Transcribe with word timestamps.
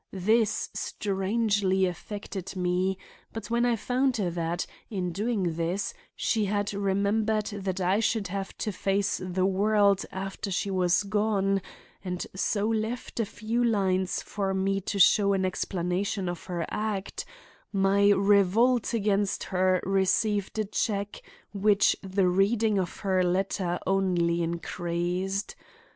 This 0.13 0.71
strangely 0.73 1.85
affected 1.85 2.55
me, 2.55 2.97
but 3.33 3.51
when 3.51 3.65
I 3.67 3.75
found 3.75 4.15
that, 4.15 4.65
in 4.89 5.11
doing 5.11 5.57
this, 5.57 5.93
she 6.15 6.45
had 6.45 6.73
remembered 6.73 7.45
that 7.49 7.79
I 7.79 7.99
should 7.99 8.29
have 8.29 8.57
to 8.57 8.71
face 8.71 9.21
the 9.23 9.45
world 9.45 10.03
after 10.11 10.49
she 10.49 10.71
was 10.71 11.03
gone, 11.03 11.61
and 12.03 12.25
so 12.35 12.67
left 12.67 13.19
a 13.19 13.27
few 13.27 13.63
lines 13.63 14.23
for 14.23 14.55
me 14.55 14.81
to 14.87 14.97
show 14.97 15.33
in 15.33 15.45
explanation 15.45 16.27
of 16.27 16.45
her 16.45 16.65
act, 16.71 17.23
my 17.71 18.09
revolt 18.09 18.95
against 18.95 19.43
her 19.43 19.81
received 19.85 20.57
a 20.57 20.65
check 20.65 21.21
which 21.53 21.95
the 22.01 22.27
reading 22.27 22.79
of 22.79 23.01
her 23.01 23.21
letter 23.21 23.77
only 23.85 24.41
increased. 24.41 25.55